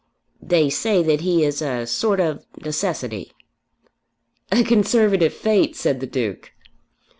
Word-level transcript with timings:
"They 0.41 0.71
say 0.71 1.03
that 1.03 1.21
he 1.21 1.43
is 1.43 1.61
a 1.61 1.85
sort 1.85 2.19
of 2.19 2.43
necessity." 2.59 3.33
"A 4.51 4.63
Conservative 4.63 5.31
Fate," 5.31 5.75
said 5.75 5.99
the 5.99 6.07
Duke. 6.07 6.53